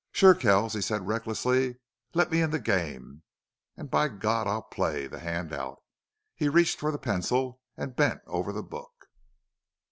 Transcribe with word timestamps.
"Sure, 0.11 0.33
Kells," 0.33 0.73
he 0.73 0.81
said, 0.81 1.05
recklessly. 1.05 1.77
"Let 2.15 2.31
me 2.31 2.41
in 2.41 2.49
the 2.49 2.57
game.... 2.59 3.21
And 3.77 3.91
by 3.91 4.07
God 4.07 4.47
I'll 4.47 4.63
play 4.63 5.05
the 5.05 5.19
hand 5.19 5.53
out!" 5.53 5.83
He 6.33 6.49
reached 6.49 6.79
for 6.79 6.91
the 6.91 6.97
pencil 6.97 7.61
and 7.77 7.95
bent 7.95 8.21
over 8.25 8.51
the 8.51 8.63
book. 8.63 9.11